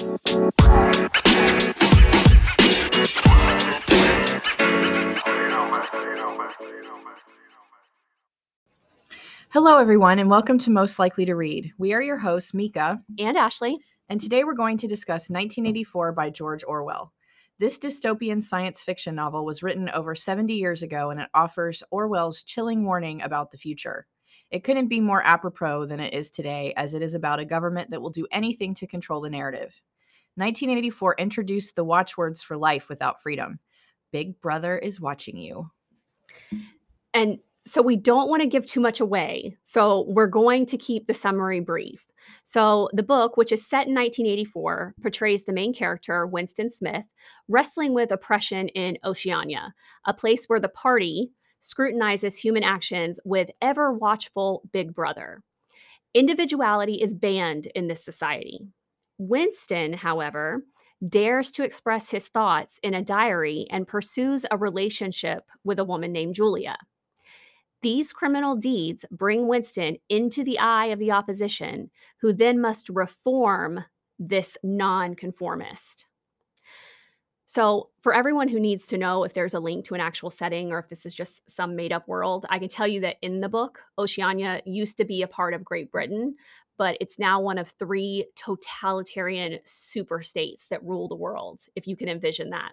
[0.00, 0.16] Hello,
[9.76, 11.74] everyone, and welcome to Most Likely to Read.
[11.76, 13.78] We are your hosts, Mika, and Ashley.
[14.08, 17.12] and today we're going to discuss 1984 by George Orwell.
[17.58, 22.42] This dystopian science fiction novel was written over 70 years ago and it offers Orwell's
[22.42, 24.06] chilling warning about the future.
[24.50, 27.90] It couldn't be more apropos than it is today, as it is about a government
[27.90, 29.72] that will do anything to control the narrative.
[30.36, 33.58] 1984 introduced the watchwords for life without freedom
[34.12, 35.70] Big Brother is watching you.
[37.14, 39.56] And so we don't want to give too much away.
[39.64, 42.04] So we're going to keep the summary brief.
[42.44, 47.04] So the book, which is set in 1984, portrays the main character, Winston Smith,
[47.48, 49.74] wrestling with oppression in Oceania,
[50.06, 55.42] a place where the party scrutinizes human actions with ever watchful Big Brother.
[56.14, 58.66] Individuality is banned in this society.
[59.20, 60.64] Winston, however,
[61.06, 66.10] dares to express his thoughts in a diary and pursues a relationship with a woman
[66.10, 66.78] named Julia.
[67.82, 71.90] These criminal deeds bring Winston into the eye of the opposition,
[72.22, 73.84] who then must reform
[74.18, 76.06] this nonconformist.
[77.52, 80.70] So, for everyone who needs to know if there's a link to an actual setting
[80.70, 83.40] or if this is just some made up world, I can tell you that in
[83.40, 86.36] the book, Oceania used to be a part of Great Britain,
[86.78, 91.96] but it's now one of three totalitarian super states that rule the world, if you
[91.96, 92.70] can envision that.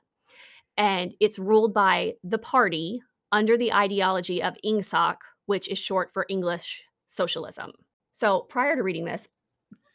[0.77, 5.15] And it's ruled by the party under the ideology of INGSOC,
[5.47, 7.71] which is short for English socialism.
[8.13, 9.27] So, prior to reading this,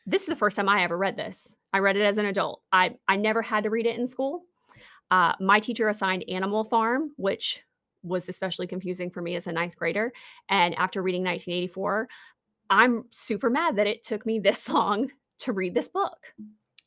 [0.07, 1.55] this is the first time I ever read this.
[1.73, 2.63] I read it as an adult.
[2.73, 4.43] I, I never had to read it in school.
[5.13, 7.63] Uh, my teacher assigned Animal Farm, which
[8.03, 10.11] was especially confusing for me as a ninth grader.
[10.49, 12.09] And after reading 1984,
[12.71, 16.17] I'm super mad that it took me this long to read this book.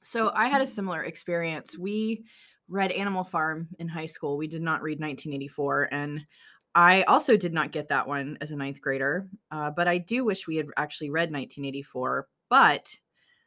[0.01, 1.77] So I had a similar experience.
[1.77, 2.25] We
[2.67, 4.37] read Animal Farm in high school.
[4.37, 5.89] We did not read 1984.
[5.91, 6.25] And
[6.73, 9.29] I also did not get that one as a ninth grader.
[9.51, 12.27] Uh, but I do wish we had actually read 1984.
[12.49, 12.91] But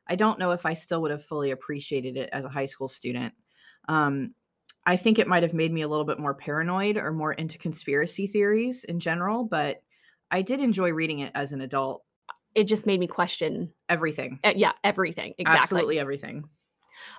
[0.07, 2.87] I don't know if I still would have fully appreciated it as a high school
[2.87, 3.35] student.
[3.89, 4.35] Um,
[4.89, 7.59] I think it might have made me a little bit more paranoid or more into
[7.59, 9.83] conspiracy theories in general, but
[10.31, 12.05] I did enjoy reading it as an adult.
[12.55, 14.41] It just made me question Everything.
[14.45, 15.35] uh, yeah, everything.
[15.37, 15.61] Exactly.
[15.61, 16.49] Absolutely everything.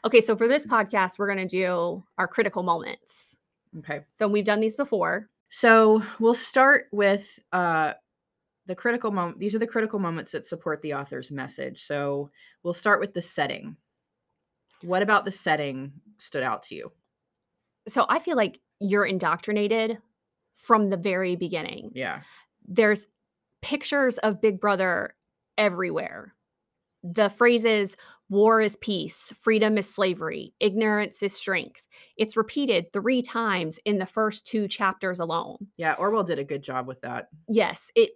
[0.03, 3.35] Okay, so for this podcast, we're going to do our critical moments.
[3.77, 3.99] Okay.
[4.15, 5.29] So we've done these before.
[5.49, 7.93] So we'll start with uh,
[8.65, 9.37] the critical moment.
[9.37, 11.83] These are the critical moments that support the author's message.
[11.83, 12.31] So
[12.63, 13.77] we'll start with the setting.
[14.81, 16.91] What about the setting stood out to you?
[17.89, 19.97] So I feel like you're indoctrinated
[20.55, 21.91] from the very beginning.
[21.93, 22.21] Yeah.
[22.67, 23.07] There's
[23.61, 25.15] pictures of Big Brother
[25.57, 26.33] everywhere.
[27.03, 27.95] The phrases
[28.29, 31.87] war is peace, freedom is slavery, ignorance is strength.
[32.17, 35.67] It's repeated three times in the first two chapters alone.
[35.77, 35.93] Yeah.
[35.93, 37.29] Orwell did a good job with that.
[37.47, 38.11] Yes, it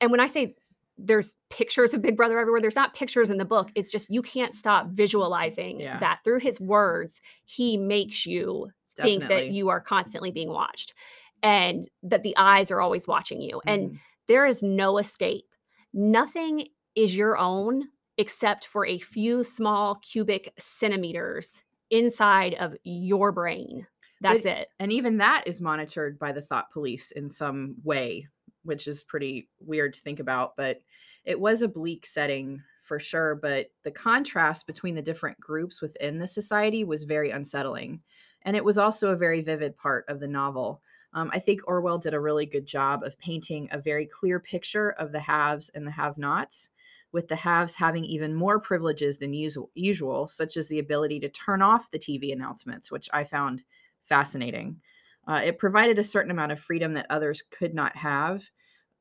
[0.00, 0.56] and when I say
[0.98, 3.70] there's pictures of Big Brother everywhere, there's not pictures in the book.
[3.74, 5.98] It's just you can't stop visualizing Yeah.
[6.00, 10.94] that through his words, he makes you think that you are constantly being watched
[11.42, 13.60] and that the eyes are always watching you.
[13.66, 13.98] And Mhm.
[14.28, 15.46] there is no escape.
[15.92, 23.86] Nothing is your own except for a few small cubic centimeters inside of your brain.
[24.20, 24.68] That's But- it.
[24.78, 28.28] And even that is monitored by the thought police in some way,
[28.64, 30.56] which is pretty weird to think about.
[30.56, 30.82] But
[31.24, 33.34] it was a bleak setting for sure.
[33.34, 38.02] But the contrast between the different groups within the society was very unsettling.
[38.42, 40.80] And it was also a very vivid part of the novel.
[41.12, 44.92] Um, I think Orwell did a really good job of painting a very clear picture
[44.92, 46.68] of the haves and the have nots,
[47.12, 51.60] with the haves having even more privileges than usual, such as the ability to turn
[51.62, 53.64] off the TV announcements, which I found
[54.04, 54.80] fascinating.
[55.26, 58.44] Uh, it provided a certain amount of freedom that others could not have,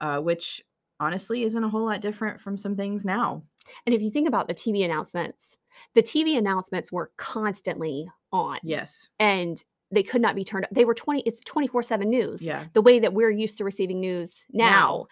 [0.01, 0.63] uh, which
[0.99, 3.43] honestly isn't a whole lot different from some things now.
[3.85, 5.57] And if you think about the TV announcements,
[5.93, 9.07] the TV announcements were constantly on Yes.
[9.19, 10.71] and they could not be turned up.
[10.71, 12.41] They were 20, it's 24 7 news.
[12.43, 12.65] Yeah.
[12.73, 14.65] The way that we're used to receiving news now.
[14.69, 15.07] Now.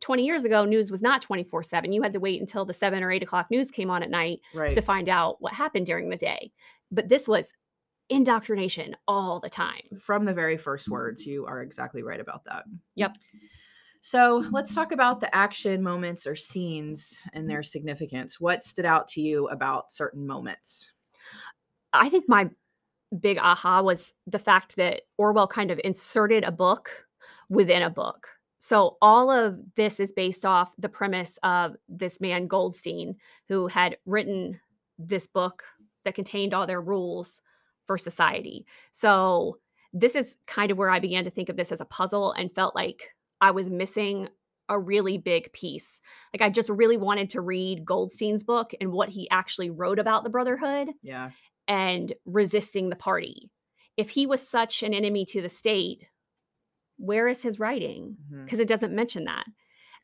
[0.00, 1.92] 20 years ago, news was not 24 7.
[1.92, 4.40] You had to wait until the seven or eight o'clock news came on at night
[4.54, 4.74] Right.
[4.74, 6.52] to find out what happened during the day.
[6.92, 7.52] But this was
[8.10, 9.80] indoctrination all the time.
[10.00, 12.64] From the very first words, you are exactly right about that.
[12.94, 13.16] Yep.
[14.00, 18.38] So let's talk about the action moments or scenes and their significance.
[18.40, 20.92] What stood out to you about certain moments?
[21.92, 22.50] I think my
[23.20, 26.90] big aha was the fact that Orwell kind of inserted a book
[27.48, 28.28] within a book.
[28.58, 33.16] So all of this is based off the premise of this man Goldstein
[33.48, 34.60] who had written
[34.98, 35.62] this book
[36.04, 37.40] that contained all their rules
[37.86, 38.66] for society.
[38.92, 39.58] So
[39.92, 42.54] this is kind of where I began to think of this as a puzzle and
[42.54, 44.28] felt like I was missing
[44.68, 46.00] a really big piece.
[46.34, 50.24] Like I just really wanted to read Goldstein's book and what he actually wrote about
[50.24, 51.30] the Brotherhood Yeah.
[51.68, 53.50] And resisting the party.
[53.96, 56.08] If he was such an enemy to the state,
[56.96, 58.16] where is his writing?
[58.32, 58.44] Mm-hmm.
[58.44, 59.44] Because it doesn't mention that.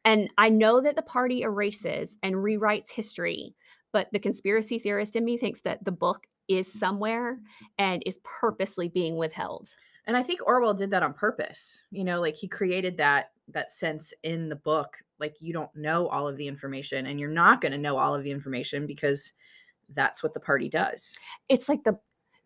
[0.05, 3.55] And I know that the party erases and rewrites history,
[3.93, 7.39] but the conspiracy theorist in me thinks that the book is somewhere
[7.79, 9.71] and is purposely being withheld.
[10.07, 11.81] And I think Orwell did that on purpose.
[11.91, 16.09] You know, like he created that that sense in the book like you don't know
[16.09, 19.33] all of the information and you're not going to know all of the information because
[19.95, 21.17] that's what the party does.
[21.49, 21.99] It's like the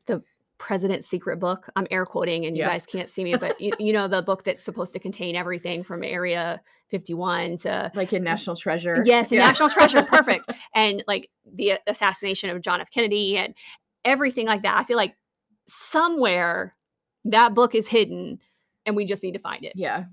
[0.06, 0.22] the
[0.58, 1.68] president's secret book.
[1.76, 2.70] I'm air quoting and you Yeah.
[2.70, 5.84] guys can't see me, but you, you know the book that's supposed to contain everything
[5.84, 9.02] from Area 51 to Like in National Treasure.
[9.06, 9.42] Yes, Yeah.
[9.42, 10.50] National Treasure, perfect.
[10.74, 12.90] And like the assassination of John F.
[12.90, 13.54] Kennedy and
[14.04, 14.76] everything like that.
[14.76, 15.14] I feel like
[15.68, 16.74] somewhere
[17.26, 18.40] that book is hidden
[18.86, 19.72] and we just need to find it.
[19.76, 20.04] Yeah.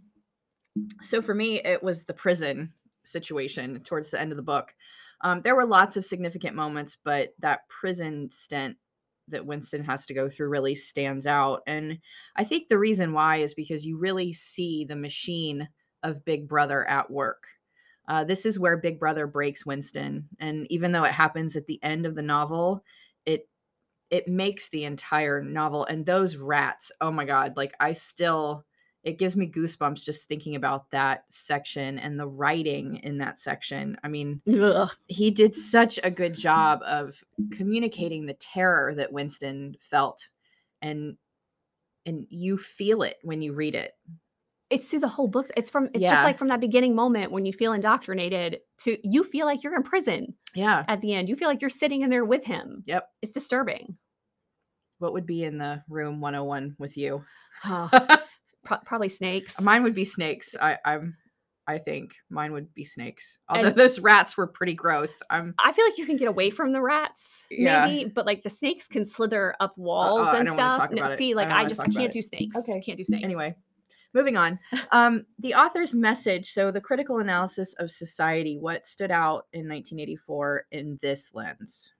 [1.02, 2.72] So for me, it was the prison
[3.04, 4.74] situation towards the end of the book.
[5.26, 8.78] Um, there were lots of significant moments, but that prison stint
[9.28, 11.64] that Winston has to go through really stands out.
[11.66, 11.98] And
[12.36, 15.68] I think the reason why is because you really see the machine
[16.04, 17.48] of Big Brother at work.
[18.08, 21.80] Uh, this is where Big Brother breaks Winston, and even though it happens at the
[21.82, 22.84] end of the novel,
[23.26, 23.50] it
[24.12, 25.86] it makes the entire novel.
[25.86, 27.58] And those rats, oh my god!
[27.58, 28.64] Like I still
[29.06, 33.96] it gives me goosebumps just thinking about that section and the writing in that section.
[34.04, 34.90] I mean, Ugh.
[35.08, 37.16] he did such a good job of
[37.52, 40.28] communicating the terror that Winston felt
[40.82, 41.16] and
[42.08, 43.94] and you feel it when you read it.
[44.72, 45.50] It's through the whole book.
[45.56, 46.14] It's from it's Yeah.
[46.16, 49.76] just like from that beginning moment when you feel indoctrinated to you feel like you're
[49.76, 50.84] in prison Yeah.
[50.88, 51.30] at the end.
[51.30, 52.84] You feel like you're sitting in there with him.
[52.88, 53.08] Yep.
[53.22, 53.98] It's disturbing.
[54.98, 57.22] What would be in the room 101 with you?
[57.66, 57.90] Oh,
[58.66, 59.60] pro- probably snakes.
[59.62, 60.56] Mine would be snakes.
[60.60, 61.16] I I'm
[61.68, 63.40] I think mine would be snakes.
[63.50, 65.22] Although And- those rats were pretty gross.
[65.30, 67.86] I'm I feel like you can get away from the rats, Yeah.
[67.88, 70.78] maybe, but like the snakes can slither up walls I and don't stuff.
[70.78, 72.56] talk No, about see, I like don't I, just I can't do snakes.
[72.56, 72.74] Okay.
[72.78, 73.24] I can't do snakes.
[73.24, 73.56] Anyway,
[74.14, 74.60] moving on.
[74.92, 76.52] Um, the author's message.
[76.54, 78.58] So, the critical analysis of society.
[78.60, 81.92] What stood out in 1984 in this lens?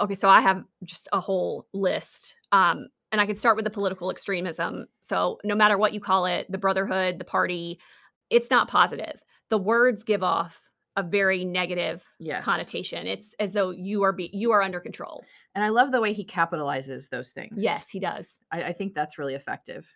[0.00, 2.36] okay, so I have just a whole list.
[2.52, 4.86] Um, and I could start with the political extremism.
[5.00, 7.78] So no matter what you call it, the brotherhood, the party,
[8.30, 9.20] it's not positive.
[9.50, 10.60] The words give off
[10.96, 12.44] a very negative Yes.
[12.44, 13.06] connotation.
[13.06, 15.24] It's as though you are be you are under control.
[15.54, 17.62] And I love the way he capitalizes those things.
[17.62, 18.38] Yes, he does.
[18.50, 19.86] I, I think that's really effective.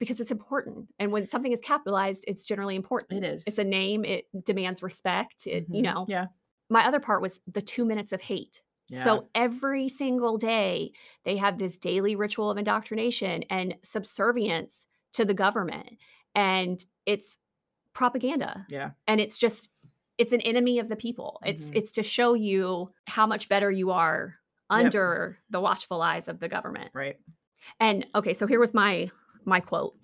[0.00, 0.88] Because it's important.
[0.98, 3.24] And when something is capitalized, it's generally important.
[3.24, 3.44] It is.
[3.46, 5.46] It's a name, it demands respect.
[5.46, 5.84] It, you Mhm.
[5.84, 6.06] know.
[6.08, 6.26] Yeah.
[6.70, 8.60] My other part was the two minutes of hate.
[8.88, 9.04] Yeah.
[9.04, 10.92] So every single day,
[11.24, 14.84] they have this daily ritual of indoctrination and subservience
[15.14, 15.90] to the government.
[16.34, 17.36] And it's
[17.94, 18.66] propaganda.
[18.68, 18.90] yeah.
[19.06, 19.70] And it's just,
[20.18, 21.40] it's an enemy of the people.
[21.44, 21.76] It's Mhm.
[21.76, 24.34] it's to show you how much better you are
[24.70, 24.84] Yep.
[24.86, 26.90] under the watchful eyes of the government.
[26.94, 27.18] Right.
[27.80, 29.10] And okay, so here was my
[29.44, 29.94] my quote.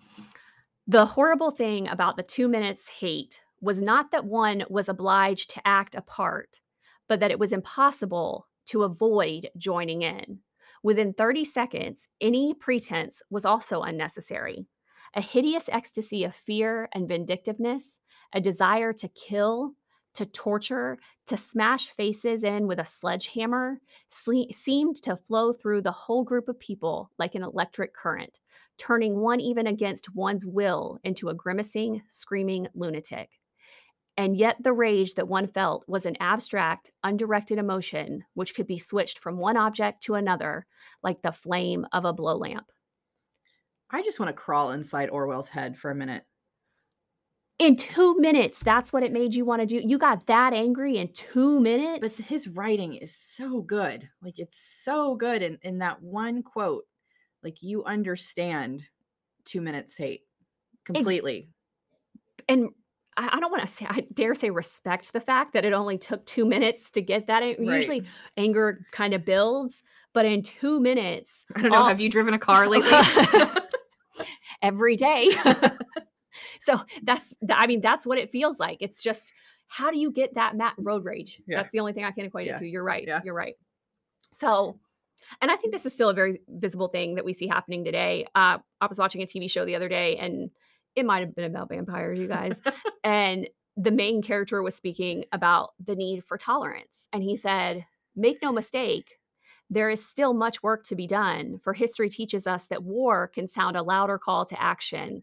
[0.87, 5.67] The horrible thing about the 2 minutes hate was not that one was obliged to
[5.67, 6.61] act a part,
[7.09, 10.41] but that it was impossible to avoid joining in.
[10.83, 14.67] Within 30 seconds, any pretense was also unnecessary.
[15.15, 17.97] A hideous ecstasy of fear and vindictiveness,
[18.33, 19.75] a desire to kill,
[20.15, 23.81] to torture, to smash faces in with a sledgehammer,
[24.11, 28.41] sle- seemed to flow through the whole group of people like an electric current,
[28.79, 33.40] turning one even against one's will into a grimacing, screaming lunatic.
[34.21, 38.79] And yet, the rage that one felt was an abstract, undirected emotion which could be
[38.79, 40.67] switched from one object to another
[41.03, 42.71] like the flame of a blow lamp.
[43.91, 46.25] I just want to crawl inside Orwell's head for a minute.
[47.59, 49.81] In two minutes, that's what it made you want to do.
[49.83, 52.01] You got that angry in two minutes?
[52.03, 54.07] But his writing is so good.
[54.23, 56.85] Like it's so good in, in that one quote.
[57.43, 58.83] Like you understand
[59.47, 60.25] two minutes hate
[60.85, 61.49] completely.
[62.51, 62.69] and
[63.17, 65.99] I, I don't want to say, I dare say, respect the fact that it only
[65.99, 67.43] took two minutes to get that.
[67.43, 67.79] ang- Right.
[67.81, 68.05] Usually,
[68.37, 69.83] anger kind of builds,
[70.15, 71.79] but in two minutes, I don't know.
[71.79, 72.91] all- have you driven a car lately?
[74.63, 75.31] every day.
[76.61, 78.79] so that's, I mean, that's what it feels like.
[78.81, 79.33] It's just,
[79.69, 81.41] how do you get that mat road rage?
[81.47, 81.59] Yeah.
[81.59, 82.57] That's the only thing I can equate Yeah.
[82.57, 82.67] it to.
[82.69, 83.05] You're right.
[83.07, 83.21] Yeah.
[83.25, 83.55] You're right.
[84.33, 84.79] So,
[85.41, 88.27] and I think this is still a very visible thing that we see happening today.
[88.35, 90.51] Uh, I was watching a TV show the other day, and
[91.01, 92.61] it might have been about vampires, you guys.
[93.05, 97.09] and the main character was speaking about the need for tolerance.
[97.13, 97.85] And he said,
[98.17, 99.19] Make no mistake,
[99.71, 103.47] there is still much work to be done, for history teaches us that war can
[103.47, 105.23] sound a louder call to action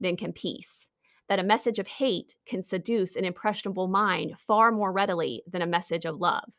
[0.00, 0.88] than can peace,
[1.28, 5.66] that a message of hate can seduce an impressionable mind far more readily than a
[5.66, 6.50] message of love.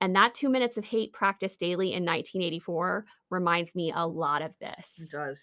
[0.00, 4.52] And that two minutes of hate practiced daily in 1984 reminds me a lot of
[4.58, 4.94] this.
[4.98, 5.42] It does.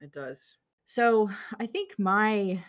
[0.00, 0.56] It does.
[0.86, 2.62] So I think my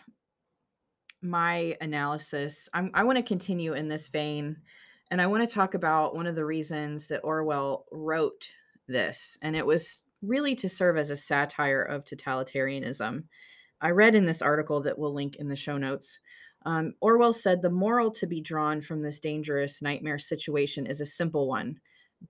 [1.22, 4.56] my analysis, I'm, I want to continue in this vein,
[5.10, 8.48] and I want to talk about one of the reasons that Orwell wrote
[8.86, 13.24] this, and it was really to serve as a satire of totalitarianism.
[13.80, 16.18] I read in this article that we'll link in the show notes.
[16.64, 21.06] Um, Orwell said the moral to be drawn from this dangerous nightmare situation is a
[21.06, 21.80] simple one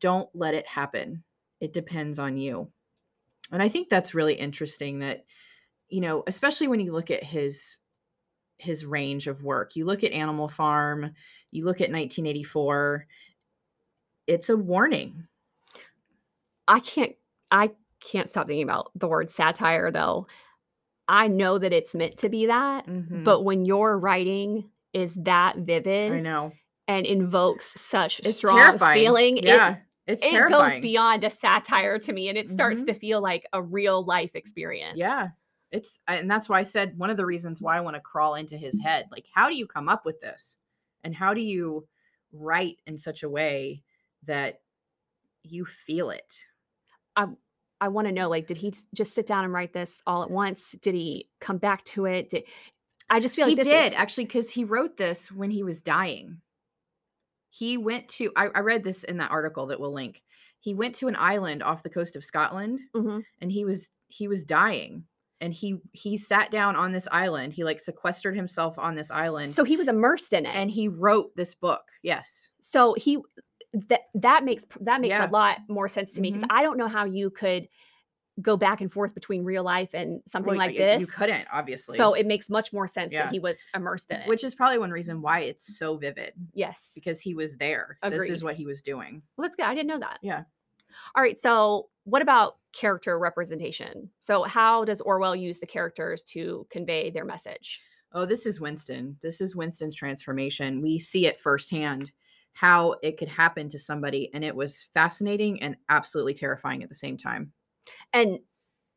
[0.01, 1.23] don't let it happen.
[1.61, 2.71] It depends on you.
[3.53, 5.25] And I think that's really interesting that,
[5.89, 7.79] you know, especially when you look at his
[8.59, 9.77] his range of work.
[9.77, 11.15] You look at Animal Farm,
[11.51, 13.07] you look at 1984,
[14.27, 15.27] it's a warning.
[16.69, 17.15] I can't
[17.51, 20.27] I can't stop thinking about the word satire though.
[21.09, 23.23] I know that it's meant to be that, Mhm.
[23.25, 26.53] but when your writing is that vivid, I know.
[26.89, 29.01] and invokes such It's strong terrifying.
[29.05, 29.77] feeling, it yeah.
[30.09, 32.87] it's it goes beyond a satire to me and it starts Mhm.
[32.87, 34.97] to feel like a real life experience.
[34.99, 35.29] Yeah.
[35.77, 38.35] It's and that's why I said one of the reasons why I want to crawl
[38.35, 39.07] into his head.
[39.11, 40.57] Like how do you come up with this?
[41.05, 41.87] And how do you
[42.33, 43.83] write in such a way
[44.27, 44.61] that
[45.43, 46.33] you feel it?
[47.17, 47.27] I
[47.81, 50.31] i want to know like did he just sit down and write this all at
[50.31, 50.63] once?
[50.81, 52.31] Did he come back to it?
[52.31, 52.45] Did
[53.11, 55.63] I just feel like he this did is- actually because he wrote this when he
[55.63, 56.41] was dying.
[57.51, 60.23] He went to I, I read this in that article that we'll link.
[60.61, 63.23] He went to an island off the coast of Scotland Mhm.
[63.41, 65.05] and he was he was dying.
[65.41, 67.53] And he he sat down on this island.
[67.53, 70.55] He like sequestered himself on this island So he was immersed in it.
[70.55, 71.83] and he wrote this book.
[72.03, 72.51] Yes.
[72.61, 73.19] So he
[73.91, 75.29] that that makes that makes Yeah.
[75.29, 76.57] a lot more sense to me because mm-hmm.
[76.59, 77.69] I don't know how you could
[78.43, 81.01] go back and forth between real life and something Well, like y- this.
[81.01, 81.97] You couldn't, obviously.
[81.97, 83.25] So it makes much more sense Yeah.
[83.25, 84.29] that he was immersed in it.
[84.29, 87.99] which is probably one reason why it's so vivid yes, because he was there.
[88.03, 89.23] This is what he was doing.
[89.37, 89.65] well, that's good.
[89.67, 90.19] I didn't know that.
[90.23, 90.45] Yeah.
[91.15, 91.39] All right.
[91.39, 94.11] So what about character representation?
[94.21, 97.81] So how does Orwell use the characters to convey their message?
[98.13, 99.17] Oh, this is Winston.
[99.23, 100.83] This is Winston's transformation.
[100.83, 102.13] We see it firsthand
[102.53, 106.95] how it could happen to somebody, and it was fascinating and absolutely terrifying at the
[106.95, 107.53] same time.
[108.13, 108.39] And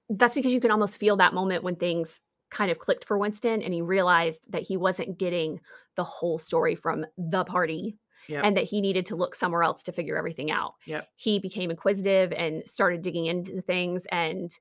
[0.09, 2.19] that's because you can almost feel that moment when things
[2.49, 5.59] kind of clicked for Winston and he realized that he wasn't getting
[5.95, 7.97] the whole story from the party
[8.29, 8.43] Yep.
[8.45, 10.75] and that he needed to look somewhere else to figure everything out.
[10.85, 11.07] Yep.
[11.15, 14.05] He became inquisitive and started digging into things.
[14.11, 14.57] And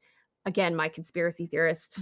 [0.47, 2.01] again, my conspiracy theorist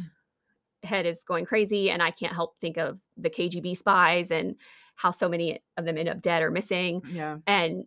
[0.84, 4.56] head is going crazy, and I can't help think of the KGB spies and
[4.94, 7.02] how so many of them end up dead or missing.
[7.10, 7.38] Yeah.
[7.46, 7.84] And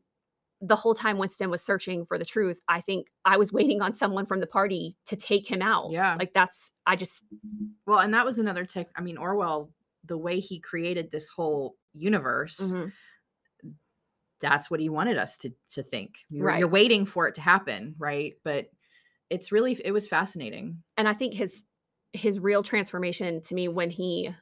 [0.62, 3.94] the whole time Winston was searching for the truth, I think I was waiting on
[3.94, 5.92] someone from the party to take him out.
[5.92, 6.16] Yeah.
[6.16, 7.24] Like that's, I just,
[7.88, 8.88] Well, and that was another tech.
[8.96, 9.72] I mean, Orwell,
[10.06, 12.92] the way he created this whole universe, mhm.
[14.42, 16.16] That's what he wanted us to to think.
[16.30, 16.60] You're, Right.
[16.60, 18.36] you're waiting for it to happen, right?
[18.44, 18.70] But
[19.30, 20.82] it's really it was fascinating.
[20.98, 21.64] and I think his,
[22.14, 24.34] his real transformation to me when he,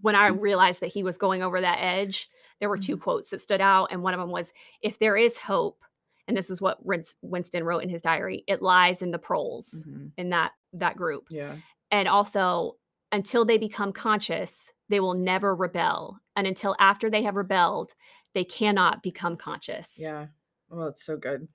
[0.00, 3.40] when I realized that he was going over that edge, there were two quotes that
[3.40, 3.88] stood out.
[3.92, 5.80] And one of them was, if there is hope,
[6.26, 6.78] and this is what
[7.22, 10.10] Winston wrote in his diary, it lies in the proles Mhm.
[10.16, 11.26] in that, that group.
[11.30, 11.56] Yeah.
[11.90, 12.76] and also
[13.12, 17.92] until they become conscious they will never rebel and until after they have rebelled
[18.34, 20.26] they cannot become conscious Yeah.
[20.68, 21.46] Well, it's so good.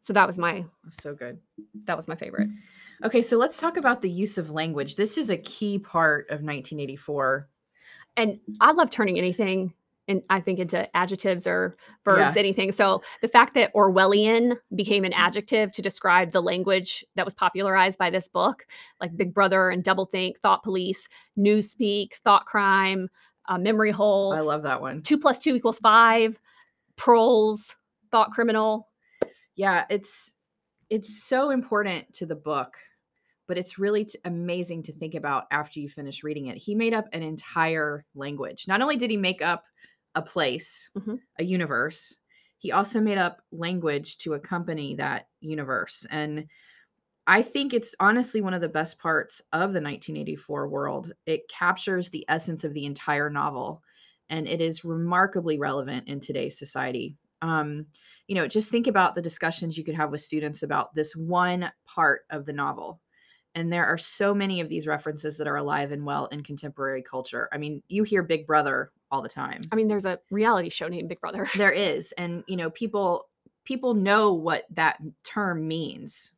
[0.00, 0.64] so that was my
[1.00, 1.38] so good.
[1.86, 2.48] that was my favorite
[3.02, 4.94] Okay, so let's talk about the use of language.
[4.94, 7.48] This is a key part of 1984.
[8.16, 9.72] and i love turning anything
[10.06, 12.40] and i think into adjectives or verbs Yeah.
[12.40, 15.20] anything so the fact that orwellian became an mm-hmm.
[15.26, 18.64] adjective to describe the language that was popularized by this book
[19.00, 23.08] like big brother and doublethink thought police newspeak thought crime
[23.48, 25.02] uh, memory hole I love that one.
[25.02, 26.38] two plus two equals five,
[26.96, 27.74] proles,
[28.10, 28.88] thought criminal.
[29.56, 30.32] Yeah, it's
[30.90, 32.76] it's so important to the book,
[33.48, 36.58] but it's really t- amazing to think about after you finish reading it.
[36.58, 38.66] He made up an entire language.
[38.68, 39.64] Not only did he make up
[40.14, 41.18] a place, Mhm.
[41.38, 42.14] a universe,
[42.58, 46.06] he also made up language to accompany that universe.
[46.10, 46.46] And
[47.26, 51.12] I think it's honestly one of the best parts of the 1984 world.
[51.26, 53.82] It captures the essence of the entire novel,
[54.28, 57.16] and it is remarkably relevant in today's society.
[57.40, 57.86] Um,
[58.26, 61.70] you know, just think about the discussions you could have with students about this one
[61.86, 63.00] part of the novel.
[63.54, 67.02] And there are so many of these references that are alive and well in contemporary
[67.02, 67.48] culture.
[67.52, 69.62] I mean, you hear Big Brother all the time.
[69.70, 71.46] I mean, there's a reality show named Big Brother.
[71.56, 72.12] There is.
[72.12, 73.28] And, you know, people
[73.64, 76.32] people know what that term means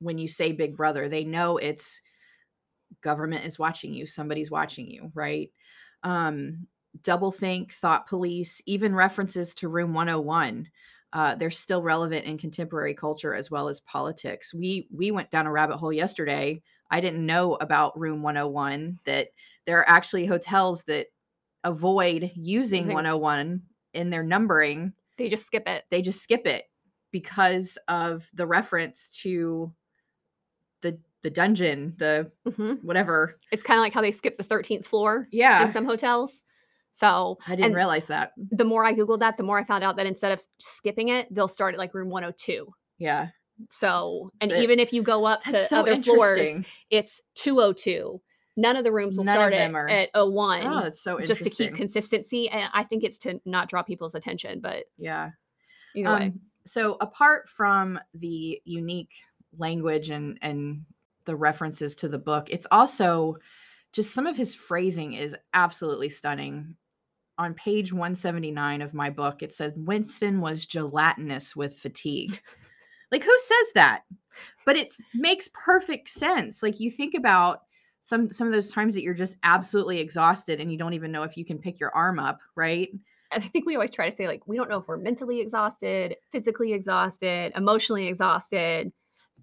[0.00, 1.08] when you say big brother.
[1.08, 2.00] They know it's
[3.00, 5.50] government is watching you, somebody's watching you, right?
[6.02, 6.66] Um,
[7.02, 10.68] double think, thought police, even references to Room 101.
[11.12, 14.54] Uh, they're still relevant in contemporary culture as well as politics.
[14.54, 16.62] We we went down a rabbit hole yesterday.
[16.90, 19.30] I didn't know about Room 101 that
[19.66, 21.08] there are actually hotels that
[21.64, 22.92] avoid using Mhm.
[22.92, 24.94] 101 in their numbering.
[25.16, 25.84] They just skip it.
[25.90, 26.66] They just skip it
[27.10, 29.74] because of the reference to
[31.22, 33.38] the dungeon, the hmm whatever.
[33.52, 35.66] It's kind of like how they skip the 13th floor yeah.
[35.66, 36.42] in some hotels.
[36.92, 38.32] So I didn't realize that.
[38.36, 41.32] the more I Googled that, the more I found out that instead of skipping it,
[41.32, 42.66] they'll start at like room 102.
[42.98, 43.28] Yeah,
[43.70, 48.20] So, and So- even if you go up to so other floors, it's 202.
[48.56, 51.44] None of the rooms will None start at, are- at 01 Oh, that's so interesting.
[51.44, 52.48] just to keep consistency.
[52.48, 55.30] And I think it's to not draw people's attention, but yeah.
[55.94, 56.26] either way.
[56.26, 59.12] Um, so apart from the unique
[59.56, 60.84] language and and
[61.24, 63.36] the references to the book, it's also
[63.92, 66.76] just some of his phrasing is absolutely stunning.
[67.38, 72.40] On page 179 of my book, it said Winston was gelatinous with fatigue.
[73.10, 74.02] like who says that?
[74.66, 76.62] But it makes perfect sense.
[76.62, 77.62] Like you think about
[78.02, 81.22] some some of those times that you're just absolutely exhausted and you don't even know
[81.22, 82.88] if you can pick your arm up, right?
[83.32, 85.40] And I think we always try to say, like, we don't know if we're mentally
[85.40, 88.92] exhausted, physically exhausted, emotionally exhausted.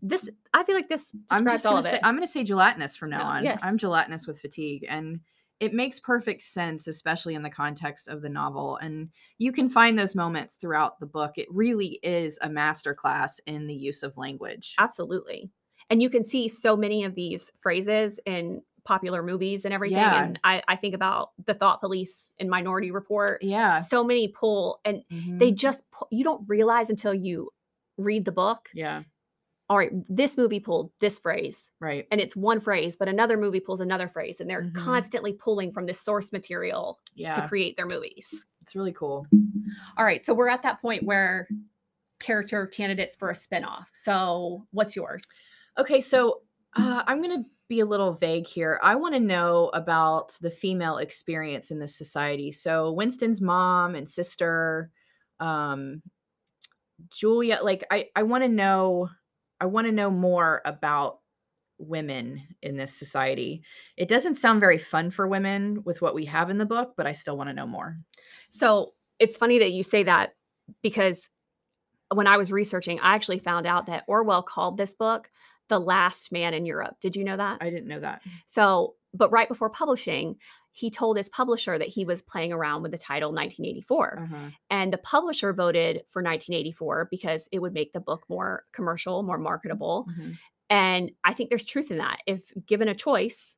[0.02, 2.02] This, I feel like this I'm just all gonna of say it.
[2.04, 3.44] I'm gonna say gelatinous from now No, on.
[3.44, 3.60] yes.
[3.64, 5.20] I'm gelatinous with fatigue, and
[5.60, 8.78] it makes perfect sense, especially in the context of the novel.
[8.78, 11.34] And you can find those moments throughout the book.
[11.38, 14.76] It really is a masterclass in the use of language.
[14.78, 15.50] Absolutely.
[15.90, 19.98] And you can see so many of these phrases in popular movies and everything.
[19.98, 20.24] Yeah.
[20.26, 23.42] And I, I think about the Thought Police in Minority Report.
[23.42, 27.50] Yeah, So many pull, and they mhm, just pull, you don't realize until you
[27.98, 28.70] read the book.
[28.76, 29.04] yeah,
[29.70, 32.08] All right, this movie pulled this phrase, right.
[32.12, 34.76] and it's one phrase, but another movie pulls another phrase, and they're Mhm.
[34.76, 37.00] constantly pulling from this source material
[37.42, 38.46] to create their movies.
[38.62, 39.26] it's really cool.
[39.98, 41.48] All right, so we're at that point where
[42.20, 43.86] character candidates for a spinoff.
[43.94, 45.24] So, what's yours?
[45.78, 46.42] Okay, so
[46.76, 48.80] uh, I'm going to be a little vague here.
[48.84, 52.52] I want to know about the female experience in this society.
[52.52, 54.92] So Winston's mom and sister,
[55.40, 56.02] um,
[57.10, 57.60] Julia.
[57.62, 59.10] Like, I I want to know.
[59.60, 61.20] I want to know more about
[61.80, 63.64] women in this society.
[63.98, 67.06] It doesn't sound very fun for women with what we have in the book, but
[67.06, 67.98] I still want to know more.
[68.50, 70.36] So it's funny that you say that
[70.82, 71.30] because
[72.14, 75.30] when I was researching, I actually found out that Orwell called this book
[75.70, 76.96] The Last Man in Europe.
[77.02, 77.58] Did you know that?
[77.62, 78.22] I didn't know that.
[78.46, 80.36] So, but right before publishing,
[80.78, 84.20] he told his publisher that he was playing around with the title 1984.
[84.20, 84.50] Uh-huh.
[84.70, 89.40] And the publisher voted for 1984 because it would make the book more commercial, more
[89.40, 90.06] marketable.
[90.12, 90.38] Mhm.
[90.70, 92.20] And I think there's truth in that.
[92.28, 93.56] If given a choice,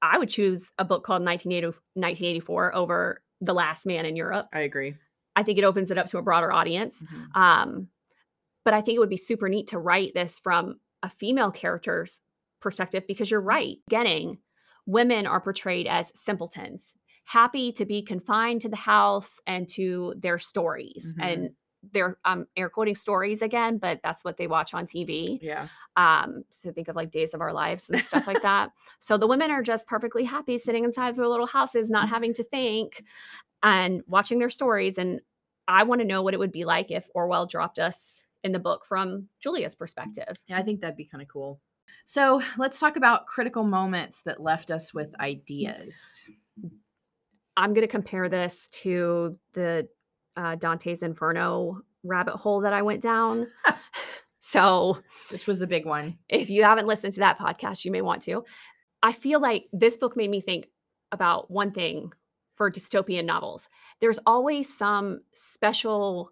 [0.00, 4.48] I would choose a book called 1980 1984 over The Last Man in Europe.
[4.54, 4.94] I agree.
[5.34, 7.02] I think it opens it up to a broader audience.
[7.02, 7.36] Mhm.
[7.36, 7.88] Um,
[8.64, 12.18] but I think it would be super neat to write this from a female character's
[12.62, 13.76] perspective because you're right.
[13.90, 14.38] Getting
[14.86, 16.92] women are portrayed as simpletons,
[17.24, 21.12] happy to be confined to the house and to their stories.
[21.18, 21.24] Mhm.
[21.24, 21.50] And
[21.92, 25.38] they're um, air quoting stories again, but that's what they watch on TV.
[25.40, 25.68] Yeah.
[25.96, 28.70] Um, so think of like Days of Our Lives and stuff like that.
[28.98, 32.44] So the women are just perfectly happy sitting inside their little houses, not having to
[32.44, 33.04] think
[33.62, 34.98] and watching their stories.
[34.98, 35.20] And
[35.68, 38.58] I want to know what it would be like if Orwell dropped us in the
[38.58, 40.36] book from Julia's perspective.
[40.48, 41.60] Yeah, I think that'd be kind of cool.
[42.04, 46.24] So let's talk about critical moments that left us with ideas.
[47.56, 49.88] I'm going to compare this to the
[50.36, 53.48] uh, Dante's Inferno rabbit hole that I went down.
[54.38, 54.98] so
[55.30, 56.18] which was a big one.
[56.28, 58.44] if you haven't listened to that podcast, you may want to.
[59.02, 60.66] I feel like this book made me think
[61.12, 62.12] about one thing
[62.54, 63.68] for dystopian novels.
[64.00, 66.30] There's always some special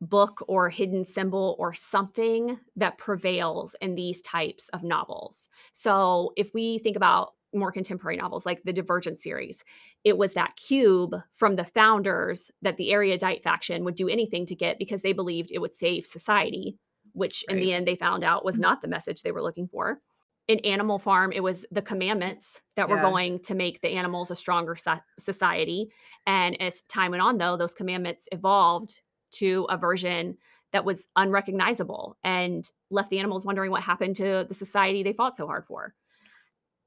[0.00, 5.48] book or hidden symbol or something that prevails in these types of novels.
[5.72, 9.58] So if we think about more contemporary novels like the Divergent series,
[10.04, 14.54] it was that cube from the founders that the erudite faction would do anything to
[14.54, 16.76] get because they believed it would save society,
[17.12, 18.62] which in the end they found out was mm-hmm.
[18.62, 20.00] not the message they were looking for.
[20.46, 24.36] In Animal Farm, it was the commandments that were going to make the animals a
[24.36, 25.90] stronger so- society.
[26.26, 28.98] And as time went on, though, those commandments evolved
[29.32, 30.36] to a version
[30.72, 35.36] that was unrecognizable and left the animals wondering what happened to the society they fought
[35.36, 35.94] so hard for.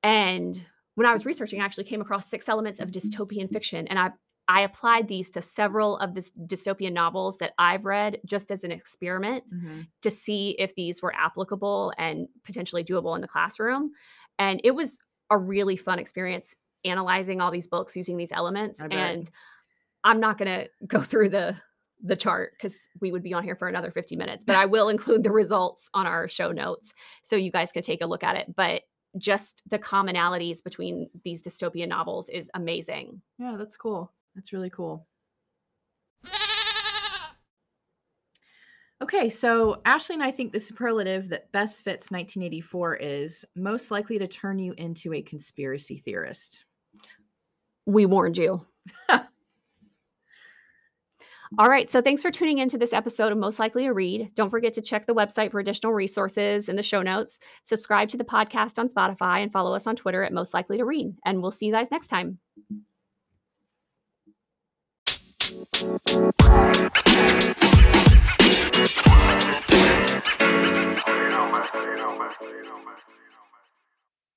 [0.04, 0.64] And
[0.96, 4.12] when I was researching, I actually came across six elements of dystopian fiction, and I
[4.48, 8.72] I applied these to several of the dystopian novels that I've read just as an
[8.72, 9.82] experiment Mm-hmm.
[10.02, 13.92] to see if these were applicable and potentially doable in the classroom.
[14.40, 15.00] And it was
[15.30, 18.80] a really fun experience analyzing all these books using these elements.
[18.92, 19.30] And
[20.04, 21.56] I'm not going to go through the
[22.04, 24.90] the chart because we would be on here for another 50 minutes, but I will
[24.90, 28.36] include the results on our show notes so you guys can take a look at
[28.36, 28.56] it.
[28.56, 28.84] But
[29.18, 33.22] just the commonalities between these dystopian novels is amazing.
[33.38, 34.12] Yeah, that's cool.
[34.36, 35.06] That's really cool.
[39.02, 44.20] Okay, so Ashley and I think the superlative that best fits 1984 is most likely
[44.20, 46.66] to turn you into a conspiracy theorist.
[47.88, 48.64] We warned you.
[51.60, 51.92] All right.
[51.92, 54.32] So thanks for tuning into this episode of Most Likely to Read.
[54.36, 57.40] Don't forget to check the website for additional resources in the show notes.
[57.66, 60.86] Subscribe to the podcast on Spotify and follow us on Twitter at Most Likely to
[60.86, 61.14] Read.
[61.26, 62.40] And we'll see you guys next time.